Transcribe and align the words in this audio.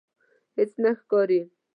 هیڅ 0.57 0.71
نه 0.83 0.91
ښکاري 0.99 1.41